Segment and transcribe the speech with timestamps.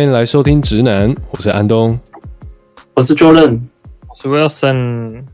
[0.00, 2.00] 欢迎来收听直男，我是安东，
[2.94, 3.60] 我是 Jordan，
[4.08, 5.24] 我是 Wilson。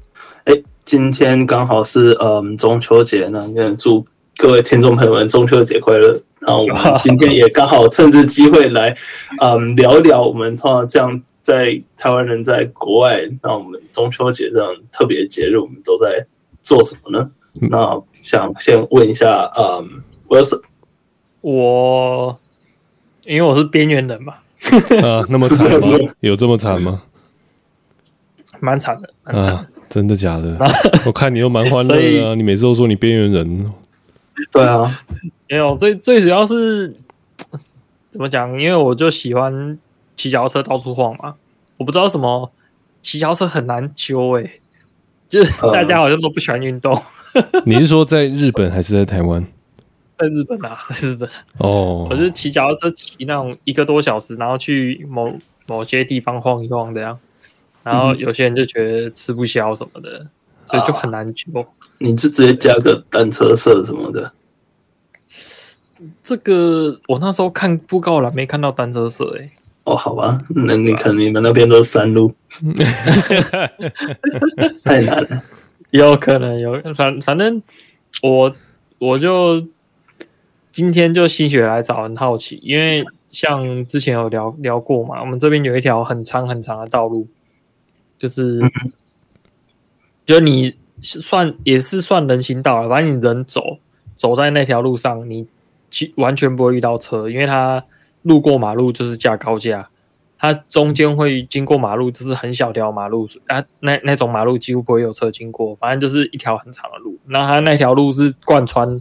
[0.42, 3.48] 哎，今天刚好是嗯中秋节呢，
[3.78, 4.04] 祝
[4.36, 6.20] 各位听众朋友们中秋节快乐。
[6.40, 8.92] 然后我们今天也刚好趁这机会来
[9.40, 16.26] 嗯聊一聊我们通常这样在台湾人在国外，那我们中秋节这样特别节日，我们都在
[16.60, 17.30] 做什么呢？
[17.60, 20.60] 嗯、那想先问一下嗯 Wilson，
[21.40, 22.36] 我
[23.26, 24.34] 因为我是边缘人嘛。
[25.04, 25.98] 啊，那么惨吗？
[26.20, 27.02] 有这么惨吗？
[28.60, 29.66] 蛮惨的，的啊！
[29.88, 30.58] 真的假的？
[31.04, 32.34] 我看你又蛮欢乐的啊！
[32.34, 33.72] 你每次都说你边缘人，
[34.50, 35.02] 对啊，
[35.48, 36.88] 没有最最主要是
[38.10, 38.50] 怎么讲？
[38.58, 39.78] 因为我就喜欢
[40.16, 41.34] 骑脚踏车到处晃嘛。
[41.76, 42.50] 我不知道什么
[43.02, 44.60] 骑脚踏车很难揪诶、欸，
[45.28, 46.98] 就是大家好像都不喜欢运动。
[47.66, 49.46] 你是说在日本还是在台湾？
[50.18, 57.18] 在日本啊， 在日本哦，我是骑脚踏车骑那种一个多小时，然后去某某些地方晃一晃这样，
[57.82, 60.30] 然后有些人就觉得吃不消什么的，嗯、
[60.66, 61.44] 所以就很难揪。
[61.98, 64.32] 你就直接加个单车社什么的？
[66.22, 69.50] 这个我那时候看布告栏没看到单车社诶、欸。
[69.84, 72.34] 哦，好吧，那你可能你们那边都是山路，
[74.84, 75.42] 太难了。
[75.90, 77.62] 有可能有，反反正
[78.22, 78.54] 我
[78.98, 79.66] 我就。
[80.76, 87.26] 今天就心血来潮，很好奇，因为像之前有聊聊过嘛，我们这边有一条很长很长的道路，
[88.18, 88.60] 就是，
[90.26, 93.78] 就你算也是算人行道了，反正你人走
[94.16, 95.46] 走在那条路上，你
[96.16, 97.82] 完全不会遇到车，因为它
[98.20, 99.88] 路过马路就是架高架，
[100.38, 109.00] 它中间会经过马路，就是很小条马路啊，那那种马路几乎不会有车经过，反正就是一条很长的路，那它那条路是贯穿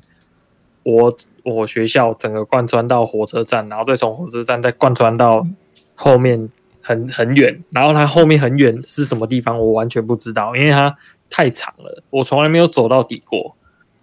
[0.84, 1.14] 我。
[1.46, 5.46] 我学校整个贯穿到火车站，然后再从火车站再贯穿到
[5.94, 6.50] 后面
[6.82, 10.98] 很很远，然后它后面很远是什么地方，我完全不知道，因为它
[11.30, 13.56] 太长了，我从来没有走到底过，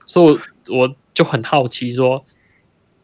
[0.06, 0.38] 所以
[0.70, 2.24] 我就很好奇说，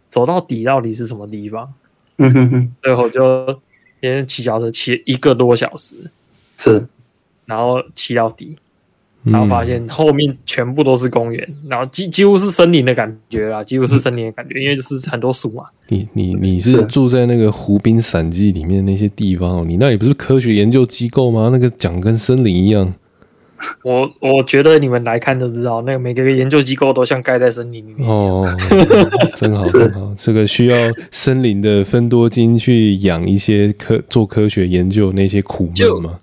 [0.09, 1.75] 走到底到底是什么地方？
[2.19, 3.61] 嗯哼哼，最后就
[4.01, 5.97] 连骑脚车骑一个多小时，
[6.57, 6.87] 是，
[7.45, 8.57] 然后骑到底。
[9.31, 15.65] 然后发现后面全部都是公园，然后几几乎是森林的感觉啦，几乎是森林的感觉，因为就是很多树嘛。
[15.89, 19.65] 你你你是住在那个湖滨散记里面那些地方哦？
[19.67, 21.49] 你那里不是科学研究机构吗？
[21.53, 22.93] 那个讲跟森林一样。
[23.83, 28.09] 我我觉得你们来看就知道，那个每个研究机构都像盖在森林里面。
[28.09, 28.49] 哦，
[29.35, 30.77] 真好 真好，这个需要
[31.11, 36.19] 森林的芬多金去养一些科做科学研究那些苦闷吗？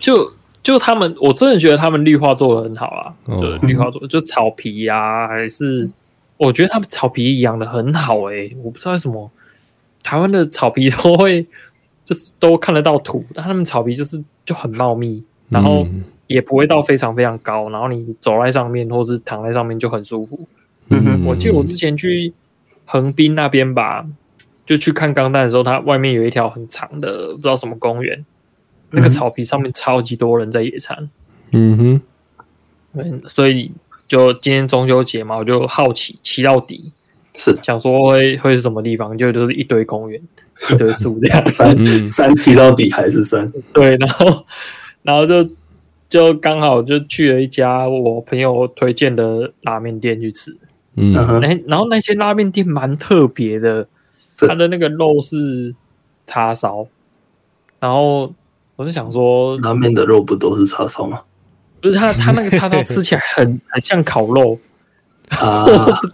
[0.00, 0.16] 就。
[0.16, 3.12] 就就他们，我真的觉得他们绿化做的很好啊！
[3.26, 5.90] 就绿化做，就草皮呀、啊，还是
[6.36, 8.56] 我觉得他们草皮养的很好诶、欸。
[8.62, 9.28] 我不知道为什么
[10.04, 11.44] 台湾的草皮都会
[12.04, 15.84] 就是都看得到土，但他们草皮就是就很茂密，然后
[16.28, 20.38] 也不会到非常非常高，然后你走在上面或是躺在上面就很舒服。
[20.90, 22.32] 嗯哼，我记得我之前去
[22.84, 24.06] 横滨那边吧，
[24.64, 28.24] 就去看钢弹的时候，它外面有一条很长的不知道什么公园。
[28.94, 31.08] 那个草皮上面超级多人在野餐，
[31.50, 32.00] 嗯哼，
[32.94, 33.72] 对，所以
[34.06, 36.92] 就今天中秋节嘛，我就好奇骑到底，
[37.34, 37.56] 是。
[37.62, 40.20] 想说会会是什么地方，就就是一堆公园，
[40.70, 44.44] 一堆树这样，山山骑到底还是山，对，然后
[45.02, 45.48] 然后就
[46.08, 50.54] 就刚好就去了一家我朋友推荐的拉面店去吃，
[50.96, 53.88] 嗯，那然后那些拉面店蛮特别的，
[54.36, 55.74] 它的那个肉是
[56.26, 56.86] 叉烧，
[57.80, 58.34] 然后。
[58.76, 61.20] 我是想说，拉面的肉不都是叉烧吗？
[61.80, 64.58] 不是，他他那个叉烧吃起来很 很像烤肉
[65.28, 65.64] 啊！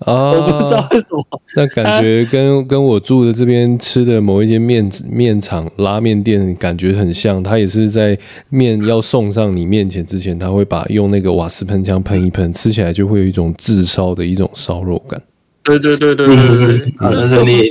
[0.07, 1.25] 我不知道为什么。
[1.55, 7.43] 那感觉跟跟我住的这边吃的某一间面面厂拉面店感觉很像。
[7.43, 15.21] 他也是在面要送上你面前之前，他会把用那个瓦斯喷枪喷一喷，吃起来就会有一种炙烧的一种烧肉感。
[15.63, 17.69] 对对对对对对，对，但是你。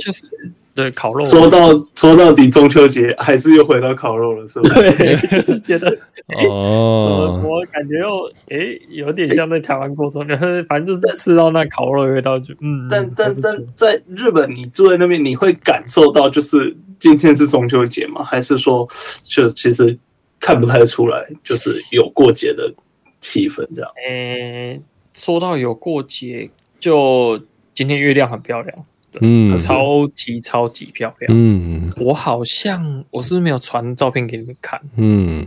[0.78, 4.74] 对烤肉，说到说到底，中秋节还是又回到烤肉了，是不是？
[4.92, 5.90] 对， 就是觉得
[6.48, 10.36] 哦， 我感觉又诶，有点像在台湾过中秋，
[10.68, 12.86] 反正就是吃到那烤肉的味道就嗯。
[12.88, 18.22] 但但但在日本，你住在那边，你会感受到就是今天是中秋节吗？
[18.22, 18.86] 还是说
[19.24, 19.98] 就其实
[20.38, 22.72] 看不太出来，就是有过节的
[23.20, 23.90] 气氛这样？
[24.06, 24.80] 诶，
[25.12, 26.48] 说到有过节，
[26.78, 27.40] 就
[27.74, 28.78] 今天月亮很漂亮。
[29.20, 31.32] 嗯，超级超级漂亮。
[31.34, 34.80] 嗯，我好像我是不是没有传照片给你们看？
[34.96, 35.44] 嗯。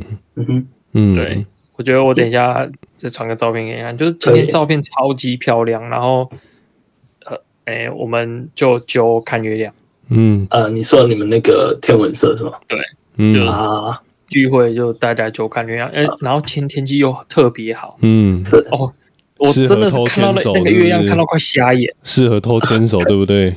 [0.94, 1.46] 嗯对，
[1.78, 5.88] 我觉得我等一下再传个照片给你看，就是今天照片超级漂亮。
[5.90, 6.30] 然后，
[7.26, 9.74] 呃，哎，我们就就看月亮。
[10.10, 10.46] 嗯。
[10.50, 12.52] 呃，你说你们那个天文社是吗？
[12.68, 12.80] 对，
[13.18, 13.46] 嗯。
[13.48, 18.58] 啊，聚会就大家就看月亮，哎、然后天天气又特别好，嗯，是。
[18.72, 18.92] 哦，
[19.42, 23.56] 我真的是看到那那个月亮看到快瞎眼，适合偷牵手，对不对？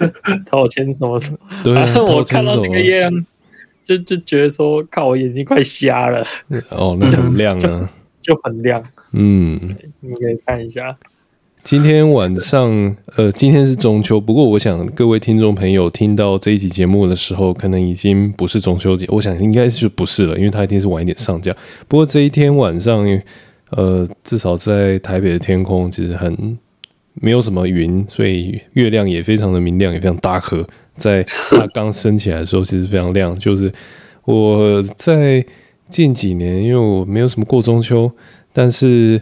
[0.50, 1.38] 偷牵手什么？
[1.62, 3.26] 对、啊， 我看到那个月亮，
[3.84, 6.26] 就就觉得说，靠，我眼睛快瞎了。
[6.70, 7.90] 哦，那很亮啊，
[8.22, 8.82] 就，就很亮。
[9.12, 9.60] 嗯，
[10.00, 10.96] 你可以看一下。
[11.62, 21.54] 今天晚上，呃，今天是中秋，不过我想各位听众朋友听到这一集节目的时候，可能已经不是中秋节，我想应该是不是了，因为它一定是晚一点上架。
[21.86, 23.06] 不过这一天晚上，
[23.70, 26.58] 呃，至少在台北的天空其实很
[27.14, 30.66] 没有什么云，所以月亮也非常的明亮，也非常大颗。
[30.96, 33.34] 在它刚升起来的时候，其实非常亮。
[33.36, 33.72] 就是
[34.24, 35.44] 我在
[35.88, 38.10] 近几年，因为我没有什么过中秋，
[38.52, 39.20] 但是。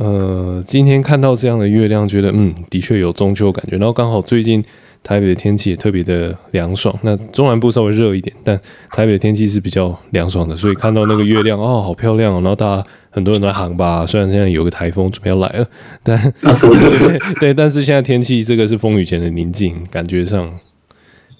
[0.00, 3.76] 呃，今天看到这样的月亮，觉得嗯，的确有中秋感觉。
[3.76, 4.64] 然后刚好最近
[5.02, 8.58] 台北的天气也特别的凉爽，那中南部稍微热一点，但
[8.92, 12.40] 台北的天气是比较凉爽的，所以看到那个月亮哦，好漂亮哦。
[12.40, 15.66] 然后大家很多人在喊吧，虽然现在有个台风准备要来了，
[16.02, 20.50] 但对 对，但是现在天气这个是风雨前的宁静，感觉上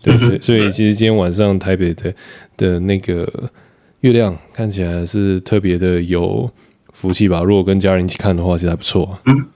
[0.02, 2.14] 对对，所以其实今天晚上台北的
[2.58, 3.26] 的那个
[4.00, 6.50] 月亮看起来是特别的有。
[6.92, 9.18] 福气吧，如果跟家人一起看的话，其实还不错。
[9.26, 9.46] 嗯，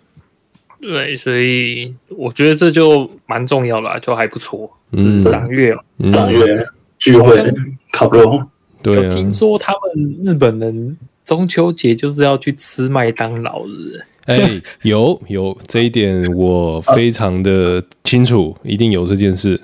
[0.81, 4.71] 对，所以我觉得这就蛮重要了，就还不错。
[4.93, 5.75] 嗯，赏月，
[6.07, 6.67] 赏月
[6.99, 7.45] 聚会
[7.93, 8.43] 烤肉。
[8.83, 14.01] 对啊，听说他们日本人中秋节就是要去吃麦当劳日。
[14.27, 19.61] 哎、欸，有有这一点我非常的清楚，一定有这件事。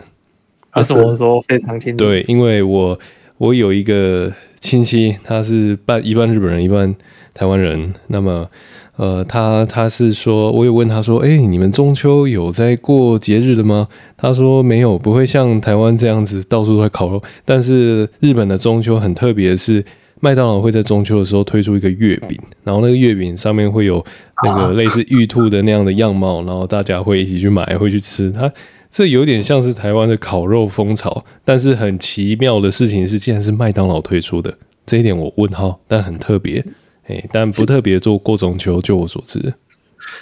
[0.75, 2.05] 为什么说非常清楚？
[2.05, 2.99] 对，因为我
[3.39, 6.95] 我有一个亲戚，他是半一半日本人，一半。
[7.41, 8.47] 台湾人，那么，
[8.97, 13.89] 呃，他他是说，我有问他说，哎、你们中秋有在过节日的吗？
[14.15, 17.19] 他说没有，不会像台湾这样子到处都在烤肉。
[17.47, 19.83] 但是日本的中秋很特别，是
[20.21, 24.05] 麦当劳会在中秋的时候推出一个月饼，然后那个月饼上面会有
[24.45, 28.31] 那个类似玉兔的那样的样貌，然后大家会一起去买，会去吃。
[28.31, 28.53] 它
[28.91, 34.53] 这有点像是台湾的烤肉风潮，但是很奇妙的事情是，竟然是麦当劳推出的，
[34.85, 36.63] 这一点我问号，但很特别。
[37.33, 39.55] 但不特别做过中秋，就我所知。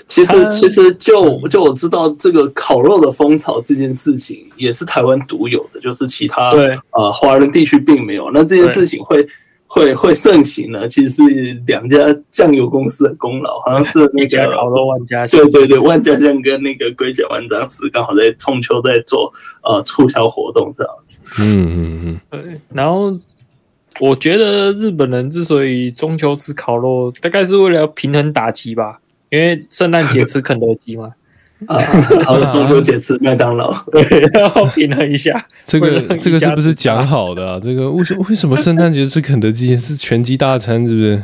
[0.07, 6.51] 其实，其实就就我知道，这个烤肉的风潮这件事情也是台湾独有的，就是其他
[6.91, 8.31] 呃华人地区并没有。
[8.33, 9.27] 那这件事情会
[9.67, 10.87] 会会盛行呢？
[10.89, 11.99] 其实是两家
[12.31, 19.33] 酱油公司的功劳，好像是那家烤肉万家香，对对对，万家香跟那个龟甲万张时刚好在中秋在做
[19.63, 21.21] 呃促销活动这样子。
[21.41, 23.17] 嗯嗯嗯，对，然后。
[24.01, 29.01] 我觉得日本人之所以中秋吃烤肉，大概是为了平衡打击吧。
[29.31, 31.13] 因为圣诞节吃肯德基嘛，
[31.69, 31.79] 啊，
[32.11, 34.03] 然后中秋节吃麦当劳， 对，
[34.41, 35.47] 要平衡一下。
[35.65, 37.61] 这个这个是不是讲好的啊？
[37.63, 40.89] 这个为什么为什么圣诞节吃肯德基是全鸡大餐？
[40.89, 41.23] 是不是？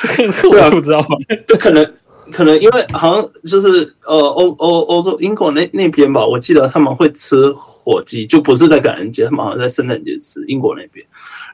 [0.32, 1.04] 这个我不知道，
[1.46, 1.92] 这可能
[2.30, 10.44] 可能因为好像就是呃欧欧欧洲英国那那边吧，我记得他们会吃火鸡，就不是在感恩节，他们好像在圣诞节吃。
[10.46, 11.04] 英国那边。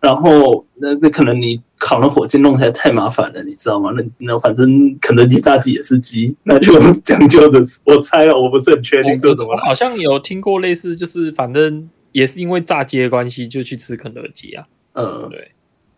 [0.03, 3.91] 然后那那可能你烤了火鸡弄起来太麻烦了，你知道吗？
[3.97, 7.65] 那那反正肯德基炸鸡也是鸡，那就讲究的。
[7.85, 9.53] 我猜了，我不是很确定这怎么。
[9.53, 14.67] 我好像有听过类似，就是反正也是因为炸鸡的关系，就去吃肯德基啊。
[14.93, 15.53] 嗯，对，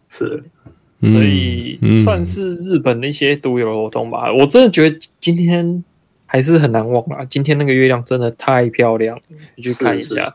[0.09, 0.45] 是，
[1.00, 4.33] 所以算是日本的一些独有的活动吧。
[4.33, 5.85] 我真的觉得今天
[6.26, 7.25] 还是很难忘啊！
[7.25, 9.19] 今天那个月亮真的太漂亮，
[9.57, 10.35] 你去看一下。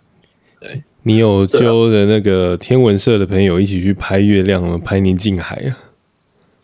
[0.60, 0.82] 对。
[1.06, 5.78] 你有揪的那个天文社的朋友一起去拍月亮吗，拍宁静海啊？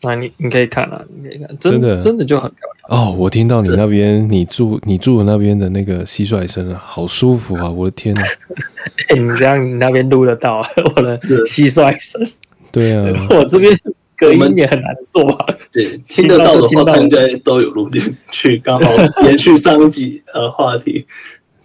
[0.02, 3.14] 那你你可以看啊，你可以看，真的真的就很漂亮哦！
[3.20, 7.70] 我听到你那边，你住你住的那边的那个蟋蟀声啊，好舒服啊！
[7.70, 8.22] 我的天哪！
[9.10, 10.66] 哎、欸，你这样你那边录得到
[10.96, 12.26] 我的蟋蟀声？
[12.72, 13.78] 对啊， 我这边
[14.18, 15.46] 隔音也很难做啊。
[15.72, 18.92] 对， 听得到的话，他应该都有录进去， 刚好
[19.24, 21.06] 延续上一集呃话题。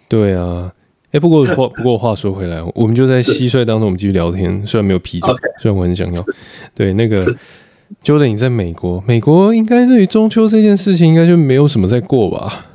[0.07, 0.71] 对啊。
[1.11, 4.67] 哎，不过话不过话说回来，我们就在蟋蟀当中，我们继续聊天。
[4.67, 5.61] 虽然没有啤酒，okay.
[5.61, 6.25] 虽然我很想要。
[6.73, 7.25] 对，那个
[8.03, 12.65] Jordan，你在美国，美国应该对于中秋这件事情，应该就没有什么在过吧？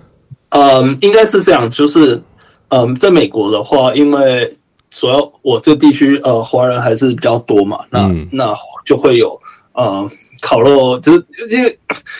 [0.50, 2.22] 嗯，应该是这样，就是
[2.68, 4.50] 嗯，在美国的话，因为
[4.90, 8.54] 主要我这地区呃华人还是比较多嘛，那、嗯、那
[8.84, 9.40] 就会有
[9.72, 10.08] 呃
[10.40, 11.78] 烤肉，就是因为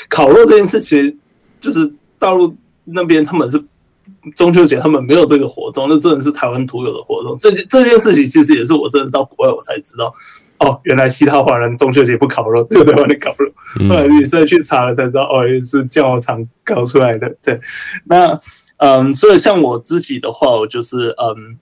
[0.09, 1.19] 烤肉这件事情，
[1.61, 3.63] 就是大陆那边他们是。
[4.37, 7.35] 中秋节他们没有这个活动，那真的是台湾独有的活动。
[7.39, 10.13] 这这件事情其实也是我真的到国外我才知道，
[10.59, 13.51] 哦，原来其他华人中秋节不烤肉，就在外面烤肉。
[13.89, 17.35] 后来也是去查了才知道，哦，也是酱油厂搞出来的。
[17.43, 17.59] 对，
[18.05, 18.39] 那
[18.77, 21.57] 嗯，所以像我自己的话，我就是嗯，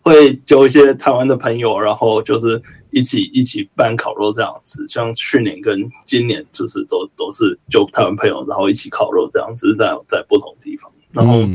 [0.00, 4.86] 会揪一些台湾的朋友，然后就是一起一起办烤肉这样子。
[4.88, 10.90] 像去年跟今年，就是都都是揪台湾朋友，然后一起烤肉这样子，在在不同地方。
[11.12, 11.54] 然后，嗯、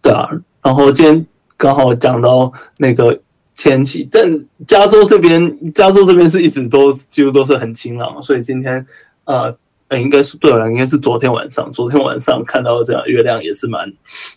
[0.00, 0.28] 对啊，
[0.62, 3.20] 然后今天刚好讲到那个
[3.56, 8.86] 天气，但加州这边，加州这边是一直都几乎都是很晴朗，所以今天
[9.24, 9.56] 呃。
[9.90, 13.90] 欸、应该是对了，应该是昨天晚上，昨天晚上看到这样月亮也是蛮，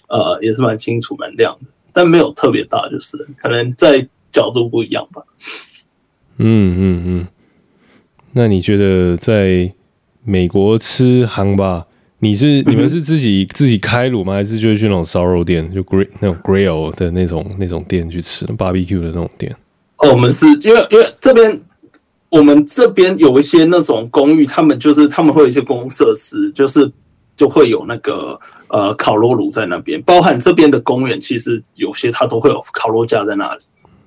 [0.08, 5.22] 呃，也是蛮清楚、蛮亮的，但没有特别大，就是可能在角度不一样吧。
[6.38, 7.28] 嗯嗯嗯。
[8.34, 9.74] 那你觉得在
[10.24, 11.86] 美国吃韩吧？
[12.20, 14.34] 你是你们是自己、嗯、自己开炉吗？
[14.34, 19.56] 还是就是去那种烧肉店，就 grill 那种 grill 的那种那种店去吃 barbecue 的那种店？
[19.98, 21.62] 哦，我们是因为因为这边。
[22.32, 26.90] 我们这边有一些那种公寓，他们就是他们会有一些公共设施，就是
[27.42, 33.62] 就会有那个呃烤肉炉在那边，包含这边的公园，其实有些它都会有烤肉架在那里，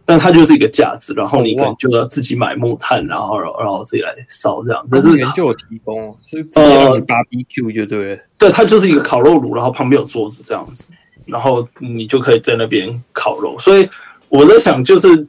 [0.05, 4.87] 但它就是一个架子，然后你可能就要自己买木炭，然后然后自己来烧这样。
[4.88, 10.93] 但是就有提供，是呃 barbecue 就对，对，它就是一个烤肉炉，然后旁边有桌子这样子，
[11.26, 13.59] 然后你就可以在那边烤肉。
[13.59, 13.91] 所以
[14.29, 15.26] 我在想，就是。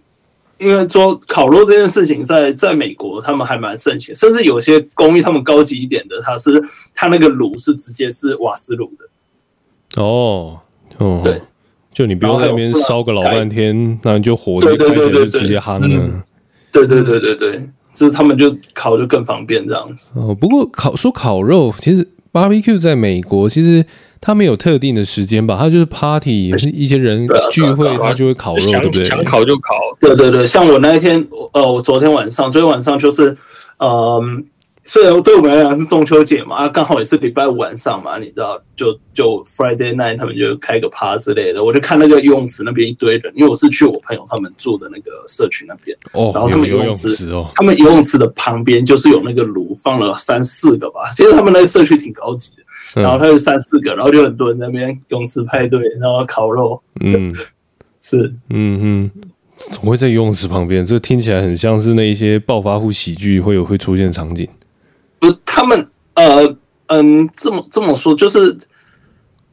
[0.58, 10.02] 因为说烤肉这件事情在在美国，他们还蛮盛行，甚至有些公寓他们高级一点的，它是它那个炉是直接是瓦斯炉的。
[10.02, 10.60] 哦，
[10.98, 11.42] 哦，对，
[11.92, 16.24] 就你不用在那边烧个老半天，那你就火就开起来就直接夯了。
[16.72, 20.14] 对对对对对，就是他们就烤就更方便这样子。
[20.16, 23.86] 哦，不过烤说烤肉，其实 barbecue 在美国其实。
[24.26, 25.56] 他没有特定的时间吧？
[25.56, 29.06] 他就是 party，也是一些人聚会，他就会烤肉，对不对？
[29.06, 29.76] 想烤就烤。
[30.00, 33.38] 对对对，像我那一天，呃，我昨天晚上，昨天晚上就是，
[33.78, 34.20] 呃，
[34.84, 41.64] 虽然对我们来讲是中秋节嘛，啊，刚好也是礼拜五晚上嘛，你知道，就就 Friday night，他们就开个趴之类的。
[41.64, 51.14] 我就看那个游泳池那边一堆人，因为我是去我朋友他们住的那个社区那边，哦，然后他们游泳池，泳池哦，他们游泳池的旁边就是有那个炉，放了三四个吧。
[51.16, 52.64] 其实他们那个社区挺高级的。
[53.02, 56.82] 然后他有三四个，然后就很多人在那边泳池派对，然后烤肉。
[57.02, 57.34] 嗯，
[58.02, 59.12] 是，嗯嗯，
[59.72, 60.86] 怎么会在游泳池旁边？
[60.86, 64.48] 这听起来很像是那一些暴发户喜剧会有会出现的场景。
[65.20, 66.56] 不，他们呃
[66.88, 68.58] 嗯，这么这么说，就是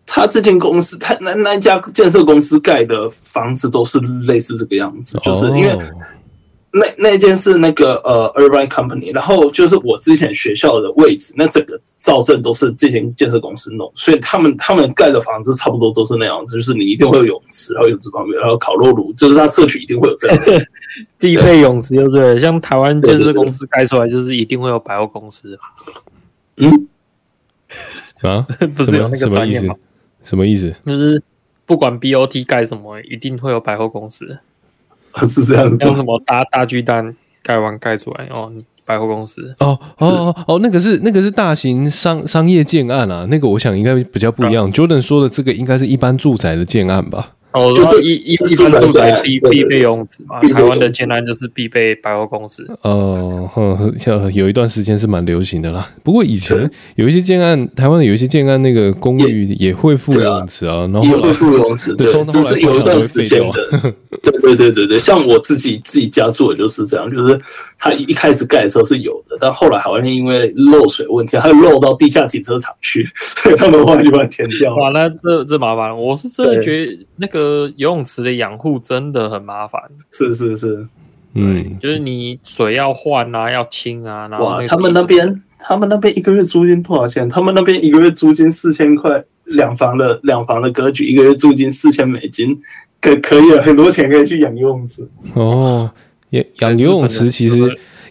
[0.06, 5.78] 他这间公司，他那那家建设公司盖的房子都是类似这个样子，就是因为。
[6.72, 20.38] 那那间是那个呃，Irvine Company，然后就是我之前学校的位置，那整个造镇都是这间建设公司弄，所以他们他们盖的房子差不多都是那样子，就是你一定会有泳池，然后泳池旁边，然后烤肉炉，就是他社区一定会有这样
[21.18, 22.40] 必备泳池，就对。
[22.40, 25.58] 像台湾建设公司盖出来，就是一定会有百货公司。
[26.56, 26.88] 嗯，
[28.22, 29.74] 啊， 不是有那个专业吗？
[30.24, 30.74] 什么意思？
[30.86, 31.22] 就是
[31.66, 34.38] 不管 BOT 盖什么，一定会有百货公司。
[35.28, 38.50] 是这样子，用什么大大巨蛋盖完盖出来哦，
[38.84, 44.68] 百货公司哦哦哦哦，那个是那个是大型商商业建案啊，那个我想应该比较不一样。
[44.68, 47.34] 嗯、Jordan 说的这个应该是一般住宅的建案吧？
[47.52, 50.40] 哦，就是一一一般住宅必必备游泳池嘛。
[50.40, 52.66] 台湾的建案就是必备百货公司。
[52.80, 53.46] 哦，
[53.98, 55.86] 像有一段时间是蛮流行的啦。
[56.02, 63.94] 不过以前有一些建案，台湾的有一些建案，那个公寓也会附游泳池啊，然后也会附游泳池，对，这是有一段时间的。
[64.22, 67.38] 对对对对对，像我自己自己家住的就是这样，就是
[67.78, 74.76] 他一开始盖的时候是有的，但后来好像因为漏水问题，它漏到地下停车场去，所以他们后来就把它填掉。
[74.76, 77.62] 哇，那这这麻烦，我是真的觉得那个。
[77.76, 80.86] 游泳池的养护真的很麻烦，是是是，
[81.34, 87.28] 嗯，就是你水要换啊，要清啊，然后哇，他们那边他们那边一个月租金多少钱？
[87.28, 92.60] 他们那边一个月租金四千块，两房的两房的格局，一个月租金四千美金，
[93.02, 95.06] 可可以了，很多钱可以去养游泳池。
[95.34, 95.90] 哦，
[96.30, 97.58] 养养游泳池其实。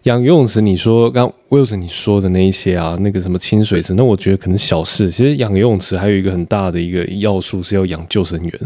[0.05, 5.11] 养游泳池，你说刚 Wilson 你说的那一些啊，那个什么清水池，那我觉得可能小事。
[5.11, 8.59] 其实养游泳池还有一个很大的一个要素是要养救生员。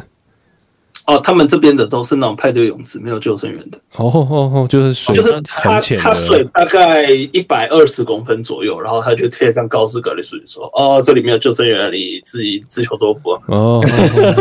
[1.07, 3.77] 哦，他们这边的都是那种派对泳池，没有救生员的。
[3.95, 13.31] 哦哦哦，就是水就是它它水大概一百二十公分左右，然后他就贴上告示格的说说，哦，这里没有救生员，你自己自求多福。
[13.47, 13.83] 哦，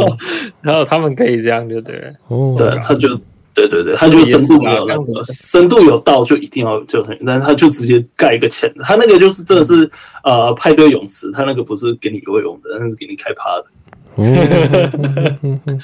[0.62, 2.12] 然后他们可以这样，就对。
[2.28, 3.18] 哦，对，他就。
[3.56, 9.88] 对对对，他就深度没有那个深度有到就一定要救生员，但是他就直接盖一个浅的，他那个就是真的是
[10.24, 13.66] 呃派对泳池，他那个不是给你游泳的，那是给你开趴的，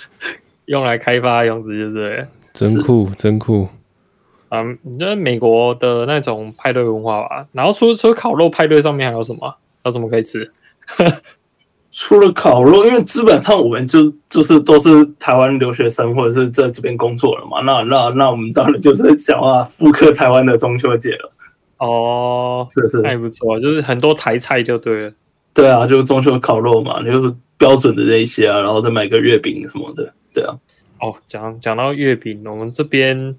[0.71, 2.25] 用来开发泳池就对，
[2.55, 3.67] 真酷真酷。
[4.51, 9.49] 嗯，你觉得美国的那种派对文化吧，然后除了除了烤肉派对上面还有什么？
[9.83, 10.53] 还有什么可以吃？
[11.91, 13.99] 除了烤肉，因为基本上我们就
[14.29, 21.33] 就是都是台湾留学生或者是在这边工作了嘛，那那那我们当然就是想要复刻台湾的中秋节了。
[21.79, 25.13] 哦，是是，还不错，就是很多台菜就对了。
[25.53, 30.57] 对啊，就是中秋烤肉嘛，就是标准的这一些啊，然后再买个月饼什么的，对啊。
[31.01, 33.37] 哦，讲讲到月饼，我们这边，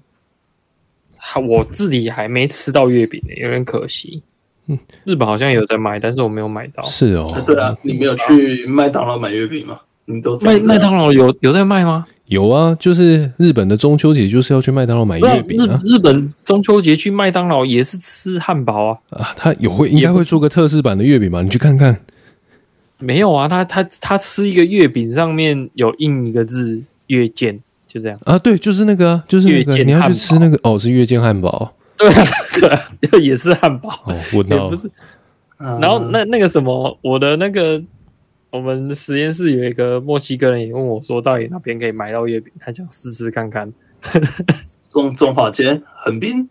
[1.48, 4.22] 我自己还没吃到月饼呢，有点可惜。
[4.66, 6.82] 嗯，日本好像有在卖，但是我没有买到。
[6.82, 9.78] 是哦，对啊，你没有去麦当劳买月饼吗？
[10.04, 12.04] 你都麦麦当劳有有在卖吗？
[12.26, 15.78] 有啊，就是日本的中秋节就是要去麦当劳买月饼啊。
[15.84, 18.98] 日日本中秋节去麦当劳也是吃汉堡啊。
[19.10, 21.42] 啊，他有会应该会做个特制版的月饼吧？
[21.42, 22.00] 你去看看。
[23.02, 28.38] 没有啊，他他他吃一个月饼上面有印一个字“月见”，就这样啊。
[28.38, 31.74] 对，就是那个，就是那个，你要去吃那个哦，是月见汉堡。
[31.96, 32.24] 对啊，
[32.60, 33.90] 对啊，也是汉堡。
[34.06, 34.68] 哦，我知道。
[34.68, 34.90] 不是。
[35.58, 37.82] 然后那那个什么，我的那个
[38.50, 42.52] 我们实验室有一个墨西哥人也问我说，到底哪边可以买到月饼？
[42.58, 43.72] 他想试试看看。
[44.90, 46.48] 中中华街、横滨、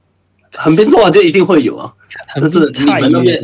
[0.55, 1.93] 横滨中华街一定会有啊。
[2.35, 3.41] 但是你们那边，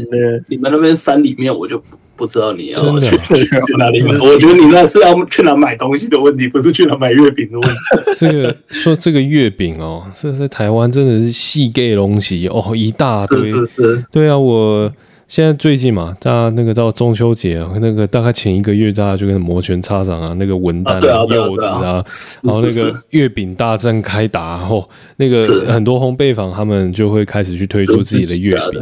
[0.47, 1.83] 你们那边山里面，我就
[2.17, 4.17] 不知道你要去去哪里买。
[4.19, 7.77] 我觉得你那是要去哪买东西的问题，不是去哪买月饼的问题。
[8.17, 13.43] 这个说这个月饼哦，这在台湾真的是细 gay 东西哦，一大堆。
[13.43, 14.91] 是是是，对啊，我。
[15.27, 22.03] 现在最近嘛，大家那个到中秋节啊，那个大概前一个月，大家就跟摩拳擦掌啊，那个文旦啊、柚子啊，
[22.43, 28.81] 然后那个月饼大战开打，后那个很多烘焙坊他们就会开始去推出自己的月饼。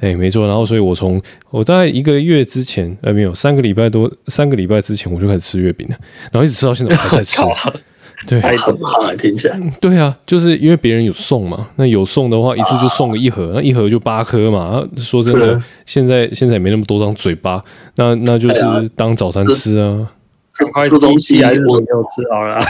[0.00, 0.46] 哎，没错。
[0.46, 5.96] 然后，所以我从我大概一个月之前，呃，没有三个礼拜多，三个礼拜之前我就开始吃月饼了，
[6.32, 7.42] 然后一直吃到现在我还在吃。
[8.26, 9.58] 对，很胖啊，听起来。
[9.80, 14.82] 对啊，就是因为别人有送嘛，那有送的话，一次就送个一盒，那一盒就八颗嘛。
[14.96, 17.62] 说真的，现在现在也没那么多张嘴巴，
[17.96, 20.10] 那那就是当早餐吃啊。
[20.52, 22.60] 这这东西还是我没有吃好了。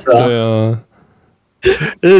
[0.06, 0.80] 对啊，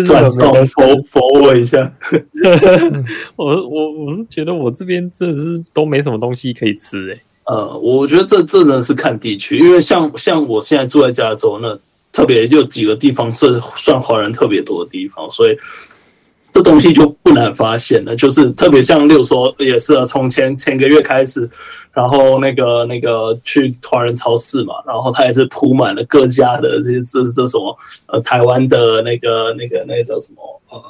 [0.05, 1.93] 转送佛佛我一下。
[3.37, 7.21] 我我我是觉得我这边真的是都没什么东西可以吃诶。
[7.45, 11.79] 呃，我觉得这真的是看地区，因为像像我现在住在加州那。
[12.17, 15.57] 特别就几个地方是算华人特别多的地方，所以
[16.51, 18.17] 这东西就不难发现了。
[18.17, 21.47] 就是特别像，例如说，也是啊从前前个月开始，
[21.93, 30.83] 然后那个那个去华人超市嘛，然后他也是铺满了各家的这些这这什么呃台湾的那个那个那个叫什么呃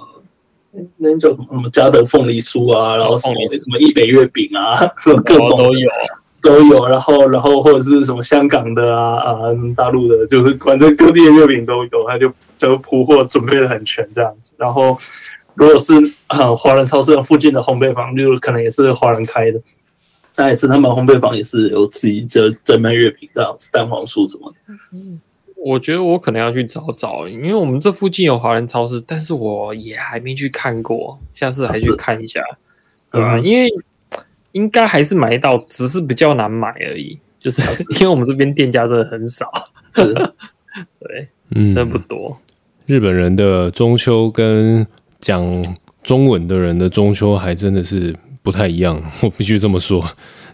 [0.97, 5.91] 那叫什么嘉德凤梨酥啊，然后什么什么义美月饼啊，什么各种都有。
[6.40, 9.40] 都有，然后，然后或者是什么香港的啊啊，
[9.77, 14.55] 大陆的，就是反正各地的月饼都有，他就就铺货准备的很全这样子。
[14.57, 14.96] 然后，
[15.55, 15.94] 如果是
[16.29, 19.61] 呃华人超市附近的烘焙坊，就可能也是华人开的，
[20.37, 24.59] 那也是他们烘焙坊也是有自己这在卖月饼这样子，蛋黄酥什么的。
[25.57, 32.40] 我觉得我可能要去找找，因为我们这附近有华人超市，但是我也还没去看过，下次还去看一下，
[33.11, 33.38] 对吧？
[33.38, 33.68] 因为。
[34.57, 37.19] 应该还是买得到，只是比较难买而已。
[37.38, 37.61] 就是
[38.01, 39.47] 因为我们这边店家真的很少，
[39.92, 40.03] 是
[40.99, 42.37] 对，嗯，真不多。
[42.87, 44.85] 日本人的中秋跟
[45.21, 50.03] 讲中文的人的中秋还真的是不太一样，我必须这么说。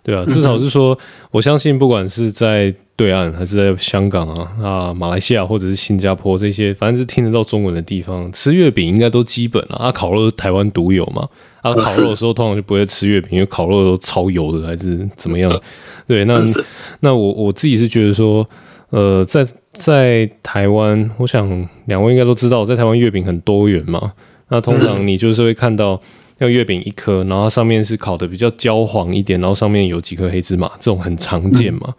[0.02, 0.98] 对啊，至少是说，
[1.30, 9.90] 我相信不管是在对岸还是在香港啊啊马来西亚或者是新加坡这些，反正是听得到中文的地方，吃月饼应该都基本了啊。
[9.90, 11.28] 烤肉是台湾独有嘛？
[11.62, 15.60] 啊，烤肉的时候通常就不会吃月饼，因为烤肉都超油的，还是怎么样？
[16.06, 16.42] 对，那
[17.00, 18.48] 那我我自己是觉得说，
[18.90, 24.12] 呃，在在台湾，我想两位应该都知道，在台湾月饼很多元嘛。
[24.48, 26.00] 那通常你就是会看到。
[26.38, 31.82] 要月饼一颗，然后上面是烤的比较焦黄一点，然后上面有几颗黑芝麻，这种很常见嘛。
[31.86, 31.94] 是、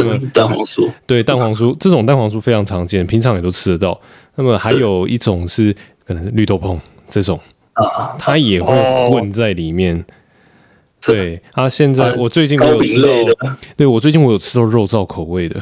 [0.00, 4.00] 嗯、蛋黄酥，对，蛋黄酥 这种蛋黄酥非常常见，平常也都吃得到。
[4.36, 5.74] 那么还有一种是
[6.06, 6.78] 可能是绿豆椪
[7.08, 7.38] 这种
[7.74, 8.74] 啊，它也会
[9.10, 9.98] 混在里面。
[9.98, 10.04] 哦、
[11.04, 13.08] 对，它现在我最近我有吃到，
[13.76, 15.60] 对我最近我有吃到肉燥口味的。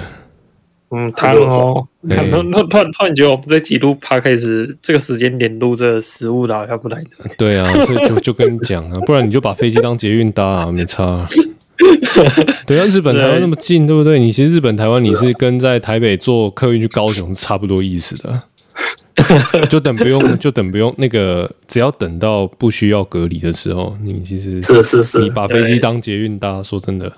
[0.93, 7.31] 嗯，汤哦，突然突然突然觉得我们在记录 podcast 这个时间点录这食物的好像不来的。
[7.38, 11.29] 对啊，所以就就跟你讲啊，不然你就把飞机当捷运搭啊，没差啊。
[12.66, 14.19] 对啊，日本台湾那么近，对不对？
[14.19, 18.43] 你其实日本台湾你是跟在台北坐客运去高雄是差不多意思的，
[19.69, 27.12] 就等不用 就等不用那个，只要等到不需要隔离的时候，你其实是是是，你把飞机当捷运搭，说真的。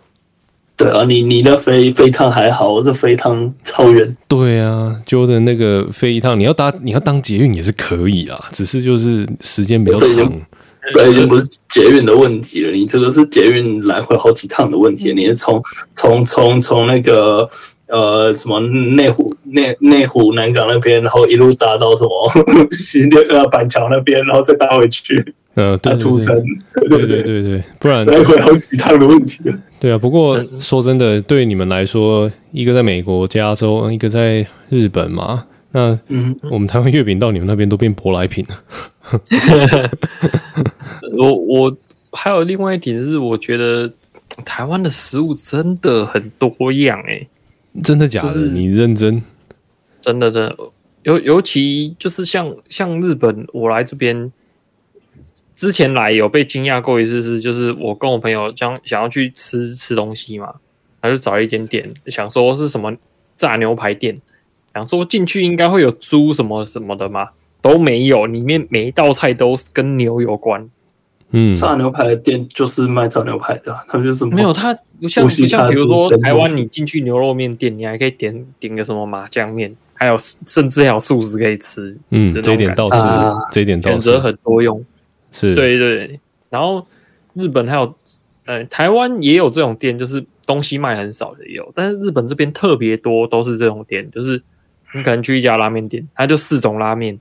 [0.75, 4.17] 对啊，你你那飞飞一趟还好，我这飞一趟超远。
[4.27, 10.33] 对啊，就的那个飞一趟，你要搭你要当捷运也是可以啊，只是就是时间比较长。
[10.91, 15.13] 这已经不是捷运的问题了，你这个是捷运来回好几趟的问题。
[15.15, 15.61] 你是从
[15.93, 17.49] 从从从那个
[17.87, 22.31] 呃什么内湖内内湖南港那边，然后一路搭到什么
[22.73, 25.35] 西六呃板桥那边，然后再搭回去。
[25.55, 26.27] 呃，对对对，
[26.89, 29.39] 对对对对， 不然来回好几趟的问题。
[29.79, 38.63] 对啊，不过说真的，对你们来说，一个在美国加州，一个在日本嘛，那嗯，我们台湾月饼到你们那边都变舶来品了。
[41.17, 41.77] 我我
[42.13, 43.93] 还有另外一点是，我觉得
[44.45, 47.29] 台湾的食物真的很多样哎、欸，
[47.83, 48.35] 真的假的？
[48.35, 49.23] 就是、你认真？
[50.01, 50.57] 真的真的，
[51.03, 54.33] 尤尤其就是像像日本，我来这边。
[55.55, 60.55] 之前来有被惊讶过一次，是就是我跟我朋友将想要去吃吃东西嘛，
[61.01, 62.93] 他就找一间店，想说是什么
[63.37, 64.21] 炸牛排店，
[64.75, 67.29] 想说进去应该会有猪什么什么的嘛，
[67.61, 70.69] 都没有，里面每一道菜都跟牛有关。
[71.33, 80.17] 嗯，炸牛排的店就是卖炸牛排的，他们就是没有，他不像不像比如说台湾，你进去牛肉面店，你还可以点点个什么麻酱面，还有
[80.47, 81.97] 甚至还有素食可以吃。
[82.11, 83.95] 嗯，这一点倒是，啊、这一点倒是。
[83.95, 84.85] 选择很多用。
[85.31, 85.55] 是。
[85.55, 86.87] 对对，然后
[87.33, 87.95] 日本还有，
[88.45, 94.43] 呃，台湾也有这种店，就是东西卖很少的也有，但是日本这边特别多，都是这种店，就是
[94.95, 97.19] 你可能去一家拉面店，它就四种拉面，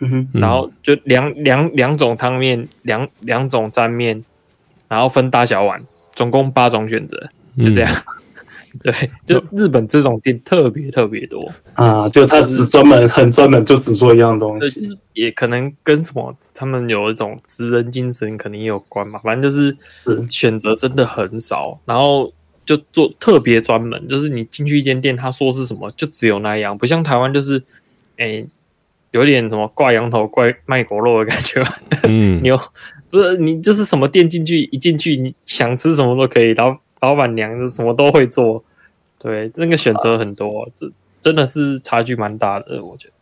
[0.00, 4.24] 嗯哼，然后就两两两种汤面，两两种沾面，
[4.88, 5.82] 然后分大小碗，
[6.12, 7.92] 总共八种选择，就这样。
[7.92, 8.14] 嗯
[8.84, 8.92] 对，
[9.26, 19.18] 就日本这种店特别特别多啊，就他只专门很专门就只做一样东西，也可能跟什么他们有一种职人精神肯定也有关嘛。
[19.24, 19.76] 反正就是
[20.30, 22.32] 选择真的很少，然后
[22.64, 27.60] 就做特别专门，就是你进去一间店，他说是什么就只有那样，不像台湾就是
[28.18, 28.44] 哎
[29.12, 31.62] 有点什么挂羊头怪卖狗肉的感觉。
[32.04, 32.60] 嗯， 你有
[33.10, 36.78] 不是你就是什么店进去一进去你想吃什么都可以，老。
[37.02, 38.62] 老板娘什么都会做，
[39.18, 40.86] 对，那个选择很多，这
[41.18, 42.84] 真的是差距蛮大的。
[42.84, 43.14] 我觉得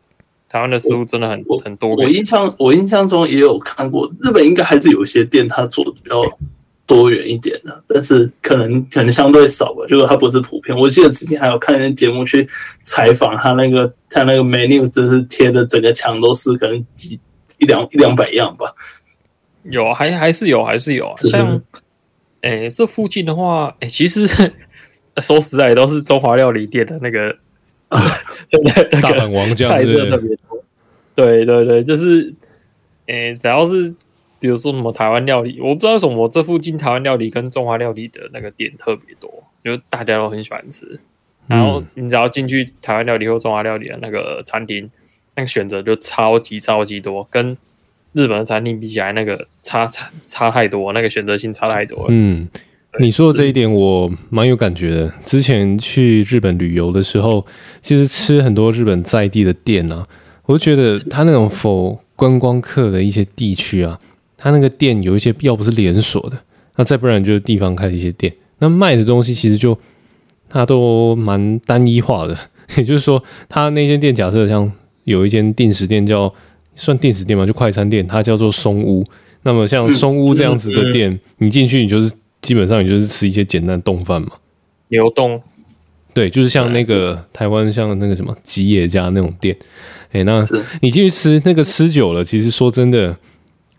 [0.49, 1.95] 台湾的食物真的很很多。
[1.95, 6.21] 我印象我印象中也有看过，日本应该还是有一些店它做的比较
[6.89, 10.77] 多元一点的，但是可能可能相对少吧，就是它不是普遍。
[10.77, 12.49] 我记得之前还有看人节目去
[12.83, 17.21] 采访他那个他那个 menu，真是贴的整个墙都是可能几
[17.59, 18.75] 一两一两百样吧。
[19.63, 21.63] 有，还还是有，还是有，像。
[22.41, 24.25] 哎、欸，这附近的话，哎、欸，其实
[25.21, 27.37] 说实在，都是中华料理店的那个，
[29.03, 30.65] 大阪王将菜色特别多。
[31.17, 32.33] 对对对，就是，
[33.09, 33.93] 哎、欸，只要是
[34.41, 39.31] 比如说什么台湾料理，我不知道为什么，我这附近台湾料理跟中华料理的那个店特别多，
[39.65, 41.01] 就大家都很喜欢吃。
[41.47, 44.91] 然后你只要进去台湾料理或中华料理的那个餐厅，
[45.35, 47.57] 那个选择就超级超级多，跟。
[48.13, 52.07] 日本的餐厅比起来，那个差差差太多，那个选择性差太多了。
[52.09, 52.49] 嗯，
[52.99, 55.13] 你说的这一点我蛮有感觉的。
[55.27, 57.47] 之前去日本旅游的时候，
[57.83, 60.09] 其实吃很多日本在地的店啊，
[60.47, 64.01] 我就觉得他那种否观光客的一些地区啊，
[64.39, 66.39] 他那个店有一些要不是连锁的，
[66.77, 69.79] 那再不然就是地方开的一些店，那卖的东西其实就
[70.49, 72.35] 他都蛮单一化的。
[72.77, 74.73] 也就是说，他那间店假设像
[75.05, 76.33] 有一间定时店叫。
[76.81, 79.05] 算定时店嘛，就快餐店，它叫做松屋。
[79.43, 84.29] 那么像松屋这样子的店，嗯、你进去你就是基本上你就是吃一些简单冻饭嘛。
[84.87, 85.43] 牛冻，
[86.15, 89.57] 对，就是像那个台湾像那个什么吉野家那种店。
[90.13, 90.41] 哎、欸，那
[90.81, 93.17] 你进去吃那个吃久了，其实说真的，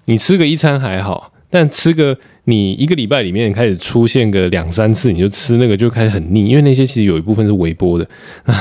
[0.09, 2.17] 你吃个一餐还好，但吃个。
[2.45, 8.07] 你一个礼拜里面开始出现个两三次，你就吃那个就开始很腻，因为那些其实有一部分是微波的，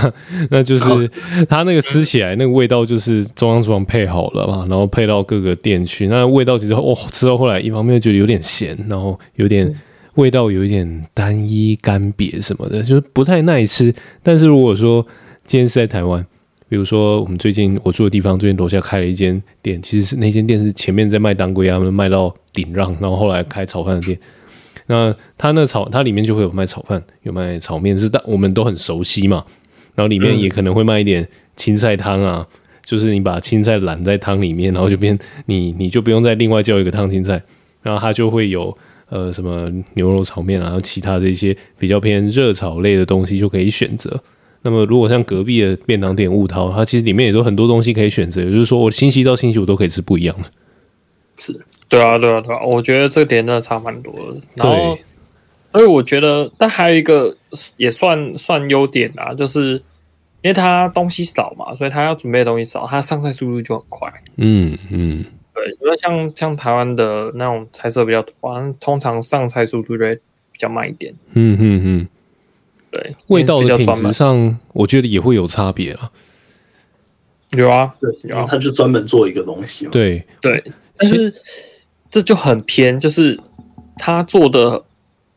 [0.50, 1.10] 那就是
[1.48, 9.74] 它那个吃起来那个味道就是中央厨房配好了嘛，然后配到各个店去，那味道其实哦吃到后来一方面觉得有点咸，然后有点
[10.16, 13.94] 味道有一点单一干瘪什么的，就是不太耐吃。
[14.22, 15.06] 但是如果说
[15.46, 16.26] 今天是在台湾。
[16.68, 24.18] 比如说，我们最近我住的地方，最近楼下开了一间店，其实是那间店是前面在卖当归啊，卖到顶让，然后后来开炒饭的店。
[24.86, 29.44] 那他那炒，它里面就会有卖炒饭，有卖炒面，是但我们都很熟悉嘛。
[29.94, 31.26] 然后里面也可能会卖一点
[31.56, 32.46] 青菜汤啊，
[32.84, 37.42] 就是你把青菜揽在汤里面，然后就变你你就不用再另外叫一个烫青菜，
[37.82, 38.76] 然后它就会有
[39.08, 44.22] 呃什么牛肉炒面啊，然后其他这些比较偏热炒类的东西就可以选择。
[44.62, 50.50] 那么，如果像隔壁的便当店悟饕，它其实里面也都很多东西可以选择，也就是说，我星期一到星期五都可以吃不一样的。
[51.36, 51.52] 是，
[51.88, 54.40] 对啊，对啊，对啊，我觉得这点真的差蛮多的。
[54.54, 54.98] 然后，
[55.72, 57.36] 所以我觉得，但还有一个
[57.76, 59.74] 也算算优点啊，就是
[60.42, 64.12] 因为它东西少嘛，所以它要准备的东西少，它上菜速度就很快。
[64.36, 71.14] 嗯嗯，对，因为像像台湾的那种菜色比较多，通常上菜速度就会比较慢一点。
[71.34, 72.08] 嗯嗯嗯，
[72.90, 76.10] 对，味道的品质上，我觉得也会有差别啊。
[77.50, 79.90] 有啊，对，然后他就专门做一个东西嘛。
[79.92, 80.62] 对对，
[80.96, 81.34] 但是
[82.10, 83.38] 这就很偏，就是
[83.96, 84.84] 他做的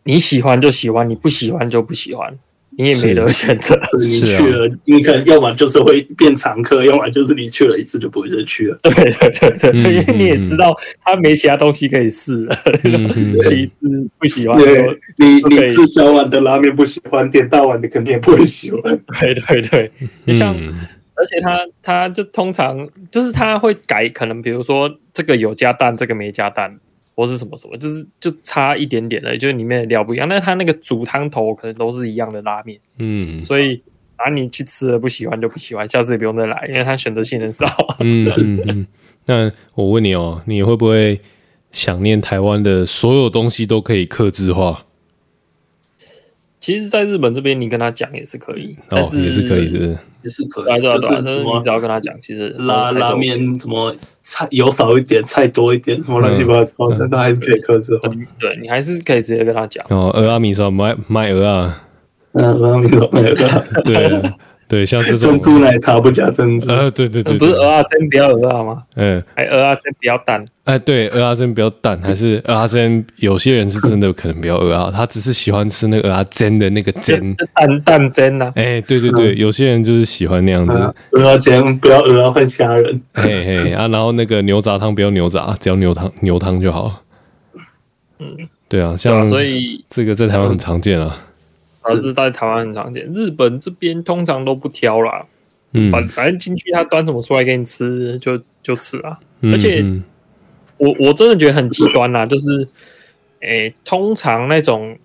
[0.03, 2.37] 你喜欢就喜欢，你不喜欢就不喜欢。
[2.77, 8.77] 你也没得选择，你去了，你可能要么就是会变常客，要么就是你去了一次就不会再去了。
[8.83, 9.29] 对对
[9.59, 12.55] 对对，因为你也知道他没其他东西可以试了，
[13.43, 14.57] 其次不喜欢。
[14.57, 14.83] 对，
[15.17, 18.81] 你你吃小碗的拉面不喜欢，点大碗的肯定也不会喜欢。
[19.19, 19.91] 对 对对，
[20.25, 20.55] 你像，
[21.15, 26.79] 而且他他就通常就是他会改，可能比如说这个有加蛋，这个没加蛋。
[27.21, 30.27] 或是什么什么，就是就差一点点的，就是里面的料不一样。
[30.27, 33.79] 但是它那个煮汤头可能都是一样的拉面，嗯，所以
[34.15, 37.65] 啊，你去吃了不喜欢就不喜欢，下次也不用再来，因为它选择性很少。
[37.99, 38.87] 嗯嗯嗯。
[39.27, 41.21] 那我问你哦，你会不会
[41.71, 44.85] 想念台湾的所有东西都可以克制化？
[46.61, 50.65] 其实，在日本这边，你跟他讲也是可以，哦，也是可以是，也是可以。
[50.65, 58.07] 对对对，就是你只要跟他讲，其实拉拉面什么菜油少一点，菜多一点，什么乱七八糟但，他还是可以克制化。
[58.39, 59.83] 对，你还是可以直接跟他讲。
[59.89, 61.83] 哦，俄阿米说卖卖鹅啊，
[62.33, 64.31] 嗯，俄阿米说卖蚵仔，对。
[64.71, 68.83] 对，像这种珍珠奶茶不加珍珠，呃，对对对，不是蚵仔煎不要蚵仔吗？
[68.95, 73.05] 嗯，还蚵仔煎不要蛋，哎，对，蚵仔煎不要蛋，还是蚵仔煎？
[73.17, 78.49] 有些人是真的可能不要蚵仔，他只是喜欢吃那个蚵仔煎的那个煎，蛋蛋煎呐。
[78.55, 80.71] 哎，对对对，有些人就是喜欢那样子。
[81.11, 87.03] 蚵仔煎不要蚵仔换虾仁，嘿嘿啊，然后那个牛杂汤不要牛杂，只要牛汤牛汤就好。
[88.19, 88.37] 嗯，
[88.69, 91.17] 对啊，像所以这个在台湾很常见啊。
[91.81, 95.25] 而是在台湾很常见，日本这边通常都不挑啦。
[95.73, 99.17] 嗯，反反正进去他端什么出来给你吃，就就吃啊。
[99.41, 99.83] 而且
[100.77, 102.67] 我我真的觉得很极端啦， 就是，
[103.39, 104.97] 诶，通常那种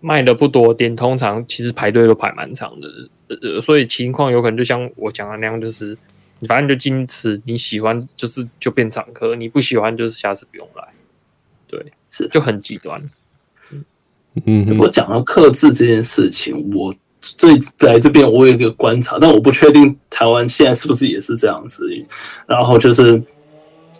[0.00, 2.88] 卖的不多店，通常其实排队都排蛮长的。
[3.28, 5.96] 呃，所以情况有可能就像我讲的那样，就是
[6.40, 10.88] 你反正就进去吃，你喜欢就是就变常客，你不喜欢就是下次不用来。
[11.66, 13.00] 对，是就很极端。
[14.46, 21.86] 嗯，我讲到克制这件事情，我最在这边我有一个观察，但我不确定台湾现在是不是也是这样子。
[22.46, 23.20] 然后就是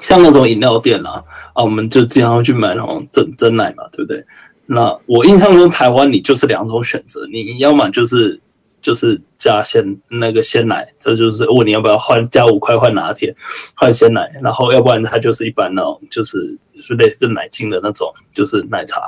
[0.01, 4.25] 像那种饮料店啊，啊，我们就经常去买那种真真奶嘛，对不对？
[4.67, 8.41] 那我印象中台湾你就是两种选择，你要么就是
[8.81, 13.35] 就是加鲜那个鲜奶，这就是问你要不要换加五块换拿铁
[13.75, 16.57] 换鲜奶，然后要不然它就是一般那种就是
[16.97, 19.03] 类似奶精的那种就是奶茶。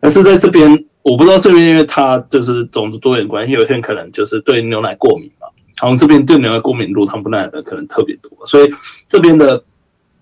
[0.00, 5.48] 但是在这边，我不知道是不是因为它就是种族多元关系，有些人可能就是对牛奶过敏嘛。
[5.82, 8.70] 然后这边对牛奶过敏、乳糖不耐的可能特别多，所以
[9.06, 9.62] 这边的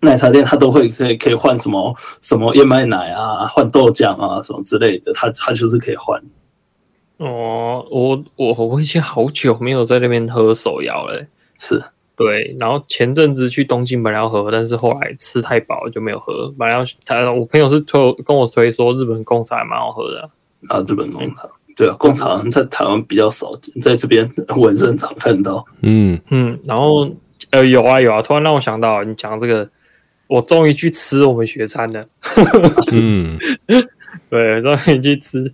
[0.00, 6.20] 奶茶店它都会可以可以换什么什么燕麦奶啊，换豆浆啊什么之类的，它它就是可以换。
[7.18, 11.24] 哦，我我我已经好久没有在那边喝手摇了，
[11.58, 11.80] 是。
[12.16, 16.48] 对，然后前阵子去东京本来要喝，但是后来吃太饱就没有喝。
[16.56, 20.30] 本来要他，我朋友是推跟我推说日本贡茶还蛮好喝的
[20.68, 25.64] 啊，日本贡茶，对啊，贡茶在台湾比较少见，在这边我也是很常看到。
[25.82, 27.10] 嗯嗯，然后
[27.50, 29.68] 呃有啊有啊，突然让我想到你讲这个，
[30.28, 32.04] 我终于去吃我们学餐了。
[32.92, 33.36] 嗯，
[34.30, 35.52] 对，终于去吃，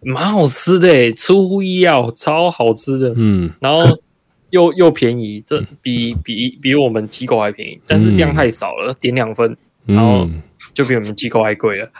[0.00, 3.12] 蛮好吃的，出乎意料，超好吃的。
[3.14, 3.96] 嗯，然后。
[4.50, 10.28] 又又便宜，这比比比我们机构还便宜，但是量太少了，点两份，然后
[10.74, 11.90] 就比我们机构还贵了。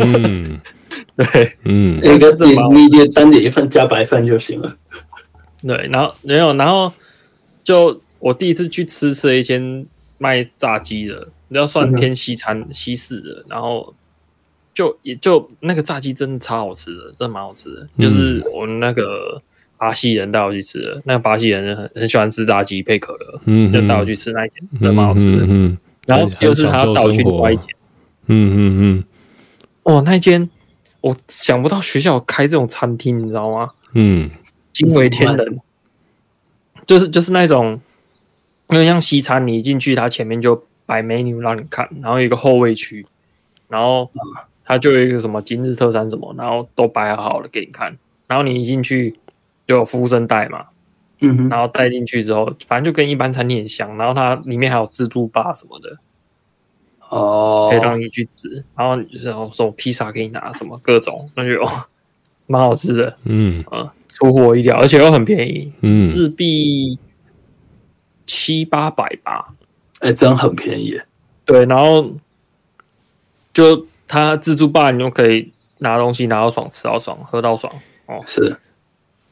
[0.00, 0.60] 嗯，
[1.14, 2.30] 对，嗯， 应该
[2.72, 4.76] 你你单点一份加白饭就行了。
[5.62, 6.92] 对，然后没有，然后
[7.62, 9.86] 就我第一次去吃吃了一间
[10.18, 13.94] 卖炸鸡的，你要算偏西餐西式的，然后
[14.74, 19.40] 就也就那个炸鸡真的超好吃的，真的蛮好吃的，就是我们那个。
[19.80, 25.46] 巴西人带我去吃的，那个巴西人很很喜欢吃炸鸡配可乐，嗯，就带我去吃那一间，真蛮好吃的。
[25.48, 27.66] 嗯，然后又是他带我去另外一间，
[28.26, 29.04] 嗯嗯嗯，
[29.84, 30.50] 哦，那一间
[31.00, 33.70] 我想不到学校开这种餐厅，你知道吗？
[33.94, 34.28] 嗯，
[34.70, 35.58] 惊为天人，
[36.84, 37.80] 就是就是那种，
[38.68, 43.06] 因为像西餐，你一进去，他前面就摆 menu 让你看，然后有一个后位区，
[43.68, 44.10] 然后
[44.62, 49.16] 他就有一个什么今日特餐什么，然后都摆好好的给你看，然后你一进去。
[49.70, 50.66] 就有服务生带嘛，
[51.20, 55.96] 嗯哼，然后带进去之后，反正就跟一般餐厅很像，然后它里面还有自助吧什么的，
[57.08, 61.64] 哦，可以让你去吃，然后就是说什么披萨给你拿什么各种，那就
[62.48, 63.64] 蛮好吃的，嗯。
[63.70, 66.98] 啊，出乎我意料，而且又很便宜，嗯，日币
[68.26, 69.54] 七八百吧，
[70.00, 71.00] 哎，真很便宜，
[71.44, 72.10] 对，然后
[73.52, 77.72] 就他自助吧，你就可以拿东西拿到爽，吃到爽，喝到爽
[78.06, 78.58] 哦，是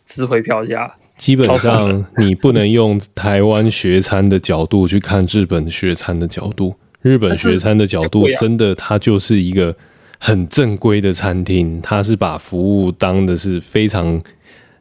[0.09, 0.93] 值回票价。
[1.17, 9.77] 基本上你不能用台湾学餐的角度去看日本学餐的角度，日本学餐的角度真的，它就是一个
[10.19, 14.21] 很正规的餐厅，它是把服务当的是非常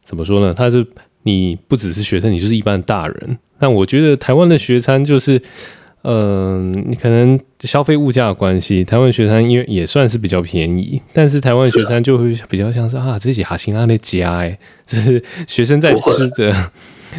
[0.03, 0.53] 怎么说呢？
[0.53, 0.85] 它是
[1.23, 3.37] 你不只是学生，你就是一般大人。
[3.59, 5.41] 但我觉得台湾的学餐就是。
[6.09, 16.71] 嗯，你可能消费物价的关系，台湾学餐因为也算是比较便宜，但是台湾学餐就会比较像是啊，这些哈辛阿的家哎，这是学生在吃的。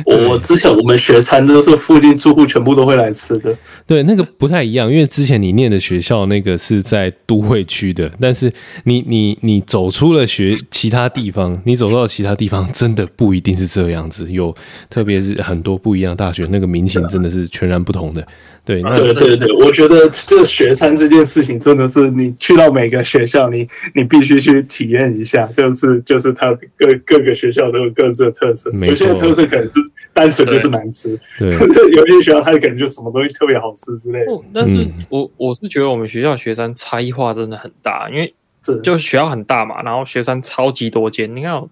[0.04, 3.54] 我 之前我们学餐都是附近住户全部都会来吃的。
[3.86, 8.52] 对，那个不太一样，因为之前你念的学校那个是在都会区的，但是
[8.84, 14.30] 你你你走出了学其他地方，你走到其他地方，真的不一定是这样子。
[14.30, 14.54] 有
[14.88, 18.24] 特别是很多不一样的大学，那个民情真的是全然不同的。
[18.68, 29.80] 对，那对对对，我觉得这学餐这件事情真的是你去到每个学校，你你必须去体验一下，就是就是它各各个学校都有各自的特色，有些特色可能是
[30.12, 31.48] 单纯就是难吃，对，
[31.96, 34.32] 有些学校它可能就什么东西特别好吃之类的。
[34.52, 38.34] 但是我我是觉得我们学校学餐差异化真的很大，因为
[38.82, 41.62] 就是学校很大嘛，然后学餐超级多间，你看。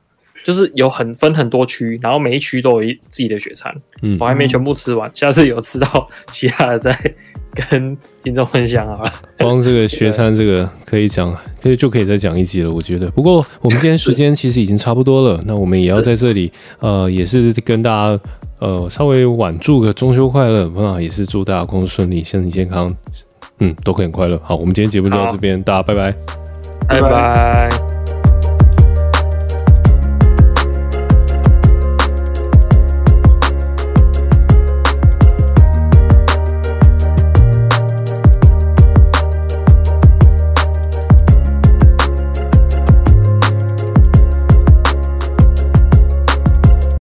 [0.45, 3.75] 就是有很分很多区，然后每一区都有一自己的雪餐。
[4.03, 7.15] 嗯，我还没全部吃完，下次有吃到其他的再
[7.71, 9.13] 跟听众分享好了。
[9.39, 13.11] 光这个学餐这个可以讲，可以就可以再讲一集了，我觉得。
[13.13, 18.21] 不过我们今天时间其实已经差不多了， 那我们也要在这里呃，也是跟大家
[18.59, 22.95] 呃稍微晚祝个中秋快乐，那也是祝大家工作顺利，身体健康，
[23.61, 24.39] 嗯，都可以很快乐。
[24.45, 26.15] 好，我们今天节目就到这边，大家拜拜，
[26.89, 28.06] 拜拜。